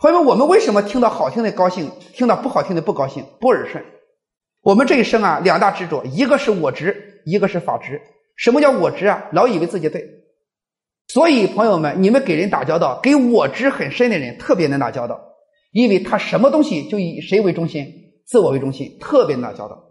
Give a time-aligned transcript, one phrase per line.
[0.00, 3.84] 朋友们，我们为什么听到好听的高兴，听到不好听的不高兴，不耳顺？
[4.62, 8.00] 我们这一生啊，两大执着，一个是我执，一个是法执。
[8.34, 9.28] 什么叫我执啊？
[9.32, 10.02] 老以为自己对。
[11.08, 15.20] 所以，朋友们，你们给人打交道，给我执很深的人特别难打交道，
[15.70, 17.86] 因为他什么东西就以谁为中心，
[18.26, 19.84] 自我为中心，特别难打交道。